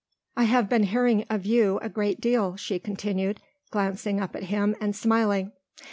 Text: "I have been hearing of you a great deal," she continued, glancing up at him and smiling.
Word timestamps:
"I 0.35 0.45
have 0.45 0.67
been 0.67 0.81
hearing 0.85 1.25
of 1.29 1.45
you 1.45 1.77
a 1.83 1.87
great 1.87 2.19
deal," 2.19 2.55
she 2.55 2.79
continued, 2.79 3.39
glancing 3.69 4.19
up 4.19 4.35
at 4.35 4.45
him 4.45 4.75
and 4.81 4.95
smiling. 4.95 5.51